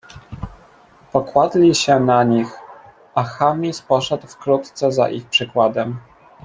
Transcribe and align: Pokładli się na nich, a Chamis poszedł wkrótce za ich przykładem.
Pokładli 1.11 1.75
się 1.75 1.99
na 1.99 2.23
nich, 2.23 2.59
a 3.15 3.23
Chamis 3.23 3.81
poszedł 3.81 4.27
wkrótce 4.27 4.91
za 4.91 5.09
ich 5.09 5.27
przykładem. 5.29 5.99